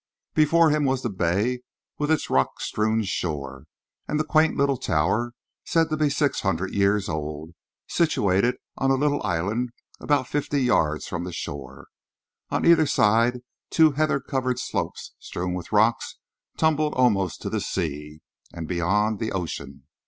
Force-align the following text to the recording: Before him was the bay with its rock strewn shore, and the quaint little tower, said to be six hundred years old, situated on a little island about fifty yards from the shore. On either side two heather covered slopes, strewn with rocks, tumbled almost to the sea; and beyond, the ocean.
Before 0.33 0.71
him 0.71 0.85
was 0.85 1.03
the 1.03 1.11
bay 1.11 1.61
with 1.99 2.09
its 2.09 2.31
rock 2.31 2.59
strewn 2.59 3.03
shore, 3.03 3.65
and 4.07 4.19
the 4.19 4.23
quaint 4.23 4.57
little 4.57 4.77
tower, 4.77 5.35
said 5.63 5.89
to 5.91 5.95
be 5.95 6.09
six 6.09 6.41
hundred 6.41 6.73
years 6.73 7.07
old, 7.07 7.51
situated 7.85 8.55
on 8.79 8.89
a 8.89 8.95
little 8.95 9.21
island 9.21 9.69
about 9.99 10.27
fifty 10.27 10.63
yards 10.63 11.07
from 11.07 11.23
the 11.23 11.31
shore. 11.31 11.85
On 12.49 12.65
either 12.65 12.87
side 12.87 13.41
two 13.69 13.91
heather 13.91 14.19
covered 14.19 14.57
slopes, 14.57 15.13
strewn 15.19 15.53
with 15.53 15.71
rocks, 15.71 16.15
tumbled 16.57 16.95
almost 16.95 17.39
to 17.43 17.51
the 17.51 17.61
sea; 17.61 18.21
and 18.51 18.67
beyond, 18.67 19.19
the 19.19 19.31
ocean. 19.31 19.83